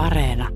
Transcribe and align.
Areena. 0.00 0.48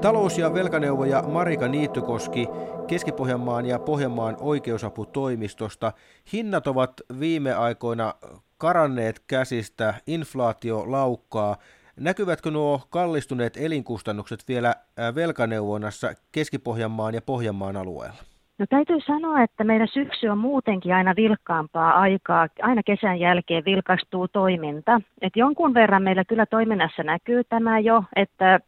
Talous- 0.00 0.38
ja 0.38 0.54
velkaneuvoja 0.54 1.22
Marika 1.22 1.68
Niittykoski 1.68 2.48
Keski-Pohjanmaan 2.86 3.66
ja 3.66 3.78
Pohjanmaan 3.78 4.36
oikeusaputoimistosta. 4.40 5.92
Hinnat 6.32 6.66
ovat 6.66 6.92
viime 7.20 7.54
aikoina 7.54 8.14
karanneet 8.58 9.22
käsistä, 9.26 9.94
inflaatio 10.06 10.90
laukkaa. 10.90 11.56
Näkyvätkö 11.96 12.50
nuo 12.50 12.80
kallistuneet 12.90 13.56
elinkustannukset 13.56 14.44
vielä 14.48 14.74
velkaneuvonnassa 15.14 16.14
Keski-Pohjanmaan 16.32 17.14
ja 17.14 17.22
Pohjanmaan 17.22 17.76
alueella? 17.76 18.29
No 18.60 18.66
täytyy 18.68 19.00
sanoa, 19.00 19.42
että 19.42 19.64
meidän 19.64 19.88
syksy 19.88 20.28
on 20.28 20.38
muutenkin 20.38 20.94
aina 20.94 21.16
vilkkaampaa 21.16 22.00
aikaa. 22.00 22.48
Aina 22.62 22.82
kesän 22.82 23.20
jälkeen 23.20 23.64
vilkastuu 23.64 24.28
toiminta. 24.28 25.00
Et 25.22 25.36
jonkun 25.36 25.74
verran 25.74 26.02
meillä 26.02 26.24
kyllä 26.24 26.46
toiminnassa 26.46 27.02
näkyy 27.02 27.44
tämä 27.44 27.78
jo, 27.78 28.04
että 28.16 28.60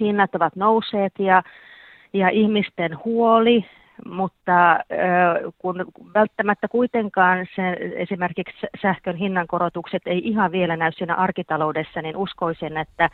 hinnat 0.00 0.34
ovat 0.34 0.56
nousseet 0.56 1.12
ja, 1.18 1.42
ja 2.12 2.28
ihmisten 2.28 3.04
huoli, 3.04 3.64
mutta 4.04 4.78
kun 5.58 5.86
välttämättä 6.14 6.68
kuitenkaan 6.68 7.46
se, 7.56 7.76
esimerkiksi 7.96 8.66
sähkön 8.82 9.16
hinnankorotukset 9.16 10.02
ei 10.06 10.20
ihan 10.24 10.52
vielä 10.52 10.76
näy 10.76 10.92
siinä 10.92 11.14
arkitaloudessa, 11.14 12.02
niin 12.02 12.16
uskoisin, 12.16 12.76
että 12.76 13.10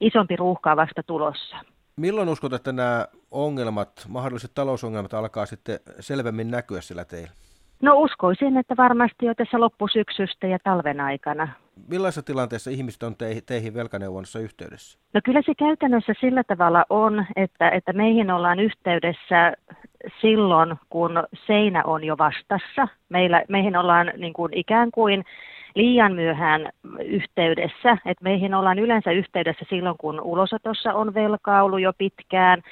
isompi 0.00 0.36
ruuhka 0.36 0.70
on 0.70 0.76
vasta 0.76 1.02
tulossa. 1.02 1.56
Milloin 1.96 2.28
uskot, 2.28 2.52
että 2.52 2.72
nämä 2.72 3.06
ongelmat, 3.36 4.06
mahdolliset 4.08 4.50
talousongelmat 4.54 5.14
alkaa 5.14 5.46
sitten 5.46 5.78
selvemmin 6.00 6.50
näkyä 6.50 6.80
sillä 6.80 7.04
teillä? 7.04 7.30
No 7.82 7.94
uskoisin, 7.98 8.56
että 8.56 8.76
varmasti 8.76 9.26
jo 9.26 9.34
tässä 9.34 9.60
loppusyksystä 9.60 10.46
ja 10.46 10.58
talven 10.64 11.00
aikana. 11.00 11.48
Millaisessa 11.88 12.22
tilanteessa 12.22 12.70
ihmiset 12.70 13.02
on 13.02 13.14
teihin, 13.46 13.74
velkaneuvonnassa 13.74 14.38
yhteydessä? 14.38 14.98
No 15.14 15.20
kyllä 15.24 15.42
se 15.46 15.54
käytännössä 15.54 16.12
sillä 16.20 16.44
tavalla 16.44 16.84
on, 16.90 17.26
että, 17.36 17.70
että 17.70 17.92
meihin 17.92 18.30
ollaan 18.30 18.60
yhteydessä 18.60 19.52
silloin, 20.20 20.76
kun 20.90 21.24
seinä 21.46 21.82
on 21.84 22.04
jo 22.04 22.18
vastassa. 22.18 22.88
Meillä, 23.08 23.44
meihin 23.48 23.76
ollaan 23.76 24.12
niin 24.16 24.32
kuin 24.32 24.54
ikään 24.54 24.90
kuin 24.90 25.24
liian 25.74 26.12
myöhään 26.12 26.70
yhteydessä. 27.04 27.98
Et 28.04 28.20
meihin 28.20 28.54
ollaan 28.54 28.78
yleensä 28.78 29.10
yhteydessä 29.10 29.64
silloin, 29.68 29.96
kun 29.98 30.20
ulosotossa 30.20 30.94
on 30.94 31.14
velkaa 31.14 31.62
ollut 31.62 31.80
jo 31.80 31.92
pitkään, 31.98 32.62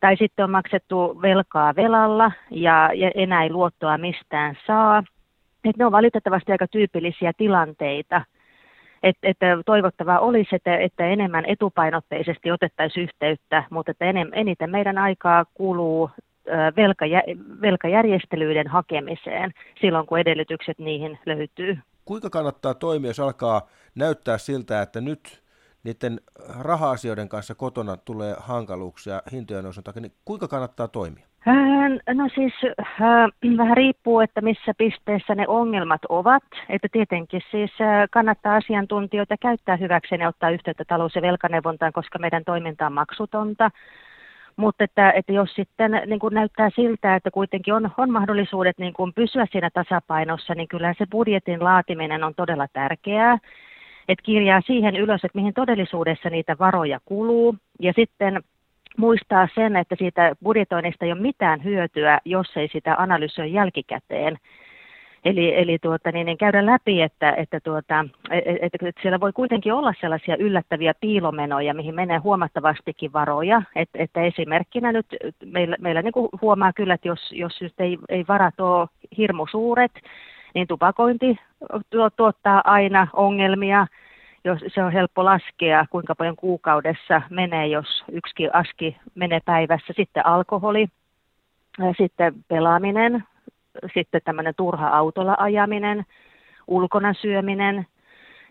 tai 0.00 0.16
sitten 0.16 0.44
on 0.44 0.50
maksettu 0.50 1.22
velkaa 1.22 1.76
velalla 1.76 2.32
ja, 2.50 2.90
ja 2.94 3.10
enää 3.14 3.42
ei 3.42 3.50
luottoa 3.50 3.98
mistään 3.98 4.56
saa. 4.66 5.02
Et 5.64 5.76
ne 5.76 5.86
on 5.86 5.92
valitettavasti 5.92 6.52
aika 6.52 6.66
tyypillisiä 6.66 7.32
tilanteita. 7.36 8.24
Et, 9.02 9.16
että 9.22 9.46
toivottavaa 9.66 10.20
olisi, 10.20 10.56
että, 10.56 10.76
että 10.76 11.06
enemmän 11.06 11.44
etupainotteisesti 11.46 12.50
otettaisiin 12.50 13.04
yhteyttä, 13.04 13.64
mutta 13.70 13.90
että 13.90 14.04
eniten 14.32 14.70
meidän 14.70 14.98
aikaa 14.98 15.44
kuluu 15.54 16.10
velkajä, 16.76 17.22
velkajärjestelyiden 17.60 18.66
hakemiseen 18.68 19.52
silloin, 19.80 20.06
kun 20.06 20.18
edellytykset 20.18 20.78
niihin 20.78 21.18
löytyy. 21.26 21.78
Kuinka 22.04 22.30
kannattaa 22.30 22.74
toimia, 22.74 23.10
jos 23.10 23.20
alkaa 23.20 23.68
näyttää 23.94 24.38
siltä, 24.38 24.82
että 24.82 25.00
nyt 25.00 25.39
niiden 25.84 26.20
raha-asioiden 26.58 27.28
kanssa 27.28 27.54
kotona 27.54 27.96
tulee 27.96 28.36
hankaluuksia 28.38 29.22
hintojen 29.32 29.64
nousun 29.64 29.84
takia, 29.84 30.02
niin 30.02 30.12
kuinka 30.24 30.48
kannattaa 30.48 30.88
toimia? 30.88 31.30
No 32.14 32.28
siis 32.34 32.52
äh, 32.80 33.56
vähän 33.58 33.76
riippuu, 33.76 34.20
että 34.20 34.40
missä 34.40 34.72
pisteessä 34.78 35.34
ne 35.34 35.48
ongelmat 35.48 36.00
ovat. 36.08 36.42
Että 36.68 36.88
tietenkin 36.92 37.40
siis 37.50 37.70
äh, 37.80 38.08
kannattaa 38.10 38.54
asiantuntijoita 38.54 39.36
käyttää 39.36 39.76
hyväkseen 39.76 40.20
ja 40.20 40.28
ottaa 40.28 40.50
yhteyttä 40.50 40.84
talous- 40.84 41.16
ja 41.16 41.22
velkaneuvontaan, 41.22 41.92
koska 41.92 42.18
meidän 42.18 42.44
toiminta 42.44 42.86
on 42.86 42.92
maksutonta. 42.92 43.70
Mutta 44.56 44.84
että, 44.84 45.10
että 45.10 45.32
jos 45.32 45.54
sitten 45.54 46.02
niin 46.06 46.20
kuin 46.20 46.34
näyttää 46.34 46.70
siltä, 46.76 47.14
että 47.14 47.30
kuitenkin 47.30 47.74
on, 47.74 47.90
on 47.98 48.10
mahdollisuudet 48.10 48.78
niin 48.78 48.92
kuin 48.92 49.12
pysyä 49.14 49.46
siinä 49.52 49.70
tasapainossa, 49.74 50.54
niin 50.54 50.68
kyllä 50.68 50.94
se 50.98 51.06
budjetin 51.10 51.64
laatiminen 51.64 52.24
on 52.24 52.34
todella 52.34 52.66
tärkeää. 52.72 53.38
Että 54.10 54.22
kirjaa 54.22 54.60
siihen 54.60 54.96
ylös, 54.96 55.24
että 55.24 55.38
mihin 55.38 55.54
todellisuudessa 55.54 56.30
niitä 56.30 56.56
varoja 56.58 57.00
kuluu. 57.04 57.56
Ja 57.80 57.92
sitten 57.96 58.42
muistaa 58.96 59.48
sen, 59.54 59.76
että 59.76 59.96
siitä 59.98 60.36
budjetoinnista 60.42 61.04
ei 61.04 61.12
ole 61.12 61.20
mitään 61.20 61.64
hyötyä, 61.64 62.20
jos 62.24 62.56
ei 62.56 62.68
sitä 62.72 62.94
analysoi 62.98 63.52
jälkikäteen. 63.52 64.36
Eli, 65.24 65.58
eli 65.58 65.78
tuota, 65.78 66.12
niin, 66.12 66.26
niin 66.26 66.38
käydä 66.38 66.66
läpi, 66.66 67.02
että, 67.02 67.32
että, 67.32 67.60
tuota, 67.60 68.04
että, 68.30 68.78
että 68.86 69.02
siellä 69.02 69.20
voi 69.20 69.32
kuitenkin 69.32 69.72
olla 69.72 69.94
sellaisia 70.00 70.36
yllättäviä 70.36 70.94
piilomenoja, 71.00 71.74
mihin 71.74 71.94
menee 71.94 72.18
huomattavastikin 72.18 73.12
varoja. 73.12 73.62
Että, 73.76 73.98
että 73.98 74.22
esimerkkinä 74.22 74.92
nyt 74.92 75.06
meillä, 75.44 75.76
meillä 75.80 76.02
niin 76.02 76.12
huomaa 76.42 76.72
kyllä, 76.72 76.94
että 76.94 77.08
jos, 77.08 77.32
jos 77.32 77.60
nyt 77.60 77.74
ei, 77.78 77.98
ei 78.08 78.24
varat 78.28 78.60
ole 78.60 78.88
hirmu 79.16 79.46
suuret, 79.46 79.92
niin 80.54 80.66
tupakointi 80.66 81.38
tuottaa 82.16 82.60
aina 82.64 83.06
ongelmia. 83.12 83.86
Jos 84.44 84.58
se 84.74 84.82
on 84.82 84.92
helppo 84.92 85.24
laskea, 85.24 85.86
kuinka 85.90 86.14
paljon 86.14 86.36
kuukaudessa 86.36 87.22
menee, 87.30 87.66
jos 87.66 88.04
yksi 88.12 88.48
aski 88.52 88.96
menee 89.14 89.40
päivässä. 89.44 89.92
Sitten 89.96 90.26
alkoholi, 90.26 90.86
sitten 91.98 92.34
pelaaminen, 92.48 93.24
sitten 93.94 94.20
tämmöinen 94.24 94.54
turha 94.56 94.88
autolla 94.88 95.36
ajaminen, 95.38 96.04
ulkona 96.66 97.14
syöminen. 97.14 97.86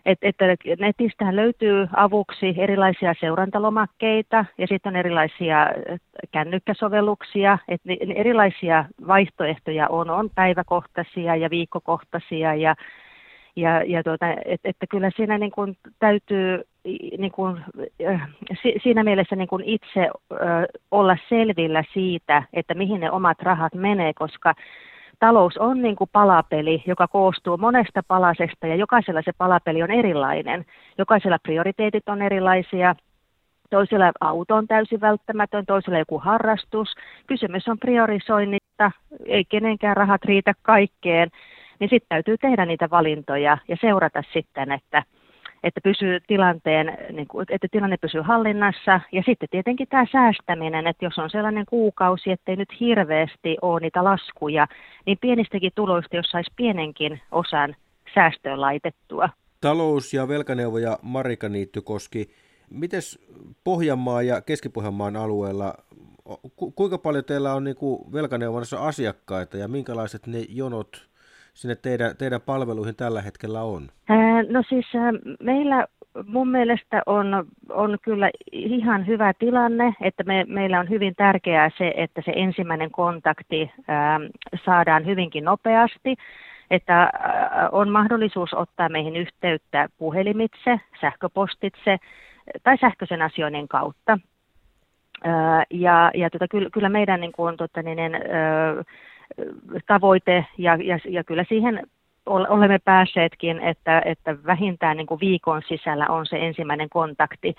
Et, 0.06 0.18
että 0.22 0.44
netistähän 0.78 1.36
löytyy 1.36 1.88
avuksi 1.96 2.54
erilaisia 2.58 3.14
seurantalomakkeita 3.20 4.44
ja 4.58 4.66
sitten 4.66 4.90
on 4.90 4.96
erilaisia 4.96 5.66
kännykkäsovelluksia. 6.32 7.58
Et 7.68 7.80
erilaisia 8.14 8.84
vaihtoehtoja 9.06 9.88
on, 9.88 10.10
on 10.10 10.30
päiväkohtaisia 10.34 11.36
ja 11.36 11.50
viikkokohtaisia 11.50 12.54
ja 12.54 12.74
ja, 13.56 13.82
ja 13.86 14.02
tuota, 14.02 14.26
et, 14.44 14.60
että 14.64 14.86
kyllä 14.90 15.10
siinä 15.16 15.38
niin 15.38 15.50
kuin 15.50 15.76
täytyy 15.98 16.62
niin 17.18 17.32
kuin, 17.32 17.64
siinä 18.82 19.04
mielessä 19.04 19.36
niin 19.36 19.48
kuin 19.48 19.64
itse 19.64 20.08
olla 20.90 21.16
selvillä 21.28 21.84
siitä, 21.92 22.42
että 22.52 22.74
mihin 22.74 23.00
ne 23.00 23.10
omat 23.10 23.42
rahat 23.42 23.74
menee, 23.74 24.12
koska 24.14 24.54
talous 25.20 25.58
on 25.58 25.82
niin 25.82 25.96
kuin 25.96 26.10
palapeli, 26.12 26.82
joka 26.86 27.08
koostuu 27.08 27.56
monesta 27.56 28.02
palasesta 28.08 28.66
ja 28.66 28.74
jokaisella 28.74 29.22
se 29.24 29.32
palapeli 29.38 29.82
on 29.82 29.90
erilainen. 29.90 30.64
Jokaisella 30.98 31.38
prioriteetit 31.42 32.08
on 32.08 32.22
erilaisia. 32.22 32.94
Toisella 33.70 34.12
auto 34.20 34.54
on 34.54 34.66
täysin 34.66 35.00
välttämätön, 35.00 35.66
toisella 35.66 35.98
joku 35.98 36.18
harrastus. 36.18 36.94
Kysymys 37.26 37.68
on 37.68 37.78
priorisoinnista, 37.78 38.90
ei 39.26 39.44
kenenkään 39.44 39.96
rahat 39.96 40.24
riitä 40.24 40.52
kaikkeen. 40.62 41.28
Niin 41.78 41.90
sitten 41.90 42.08
täytyy 42.08 42.38
tehdä 42.38 42.66
niitä 42.66 42.90
valintoja 42.90 43.58
ja 43.68 43.76
seurata 43.80 44.22
sitten, 44.32 44.72
että– 44.72 45.02
että, 45.62 45.80
pysyy 45.80 46.20
tilanteen, 46.26 46.98
niin 47.12 47.28
kuin, 47.28 47.46
että 47.50 47.68
tilanne 47.70 47.96
pysyy 47.96 48.20
hallinnassa. 48.20 49.00
Ja 49.12 49.22
sitten 49.26 49.48
tietenkin 49.50 49.88
tämä 49.88 50.06
säästäminen, 50.12 50.86
että 50.86 51.04
jos 51.04 51.18
on 51.18 51.30
sellainen 51.30 51.66
kuukausi, 51.66 52.30
ettei 52.30 52.56
nyt 52.56 52.80
hirveästi 52.80 53.56
ole 53.62 53.80
niitä 53.80 54.04
laskuja, 54.04 54.66
niin 55.06 55.18
pienistäkin 55.20 55.72
tuloista, 55.74 56.16
jos 56.16 56.30
saisi 56.30 56.50
pienenkin 56.56 57.20
osan 57.32 57.76
säästöön 58.14 58.60
laitettua. 58.60 59.28
Talous- 59.60 60.14
ja 60.14 60.28
velkaneuvoja 60.28 60.98
Marika 61.02 61.48
Niittykoski. 61.48 62.30
Miten 62.70 63.00
Pohjanmaa 63.64 64.22
ja 64.22 64.40
Keski-Pohjanmaan 64.40 65.16
alueella, 65.16 65.74
ku, 66.56 66.70
kuinka 66.70 66.98
paljon 66.98 67.24
teillä 67.24 67.54
on 67.54 67.64
niin 67.64 67.76
kuin 67.76 68.12
velkaneuvonnassa 68.12 68.78
asiakkaita 68.78 69.56
ja 69.56 69.68
minkälaiset 69.68 70.26
ne 70.26 70.44
jonot 70.48 71.09
sinne 71.60 71.76
teidän, 71.76 72.16
teidän 72.16 72.40
palveluihin 72.40 72.96
tällä 72.96 73.22
hetkellä 73.22 73.62
on? 73.62 73.88
no 74.48 74.62
siis 74.68 74.86
meillä 75.40 75.86
mun 76.26 76.48
mielestä 76.48 77.02
on, 77.06 77.46
on 77.68 77.98
kyllä 78.02 78.30
ihan 78.52 79.06
hyvä 79.06 79.32
tilanne, 79.38 79.94
että 80.00 80.24
me, 80.24 80.44
meillä 80.48 80.80
on 80.80 80.88
hyvin 80.88 81.14
tärkeää 81.16 81.70
se, 81.78 81.94
että 81.96 82.22
se 82.24 82.32
ensimmäinen 82.36 82.90
kontakti 82.90 83.70
ää, 83.88 84.20
saadaan 84.64 85.06
hyvinkin 85.06 85.44
nopeasti, 85.44 86.16
että 86.70 87.10
on 87.72 87.90
mahdollisuus 87.90 88.54
ottaa 88.54 88.88
meihin 88.88 89.16
yhteyttä 89.16 89.88
puhelimitse, 89.98 90.80
sähköpostitse 91.00 91.96
tai 92.62 92.78
sähköisen 92.78 93.22
asioinnin 93.22 93.68
kautta. 93.68 94.18
Ää, 95.24 95.64
ja 95.70 96.10
ja 96.14 96.30
tota, 96.30 96.48
kyllä, 96.48 96.70
kyllä 96.72 96.88
meidän 96.88 97.20
niin 97.20 97.32
kuin, 97.32 97.56
tota, 97.56 97.82
niin, 97.82 97.98
ää, 97.98 98.20
tavoite 99.86 100.46
ja, 100.58 100.78
ja, 100.82 100.98
ja 101.08 101.24
kyllä 101.24 101.44
siihen 101.48 101.82
olemme 102.26 102.78
päässeetkin, 102.84 103.60
että, 103.60 104.02
että 104.04 104.36
vähintään 104.46 104.96
niin 104.96 105.06
kuin 105.06 105.20
viikon 105.20 105.62
sisällä 105.68 106.06
on 106.06 106.26
se 106.26 106.36
ensimmäinen 106.36 106.88
kontakti. 106.88 107.54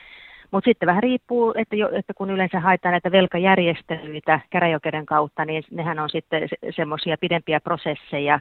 Mutta 0.51 0.69
sitten 0.69 0.88
vähän 0.88 1.03
riippuu, 1.03 1.53
että, 1.57 1.75
jo, 1.75 1.89
että 1.94 2.13
kun 2.13 2.29
yleensä 2.29 2.59
haetaan 2.59 2.91
näitä 2.91 3.12
velkajärjestelyitä 3.12 4.39
käräjoikeuden 4.50 5.06
kautta, 5.06 5.45
niin 5.45 5.63
nehän 5.71 6.00
on 6.00 6.09
sitten 6.09 6.50
semmoisia 6.75 7.18
pidempiä 7.18 7.59
prosesseja, 7.59 8.39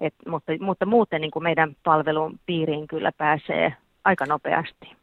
et, 0.00 0.14
mutta, 0.28 0.52
mutta 0.60 0.86
muuten 0.86 1.20
niin 1.20 1.30
kuin 1.30 1.42
meidän 1.42 1.76
palvelun 1.84 2.38
piiriin 2.46 2.86
kyllä 2.86 3.12
pääsee 3.18 3.74
aika 4.04 4.26
nopeasti. 4.26 5.01